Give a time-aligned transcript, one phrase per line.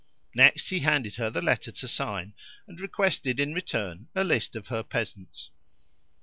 [0.33, 2.33] Next, he handed her the letter to sign,
[2.65, 5.51] and requested, in return, a list of her peasants.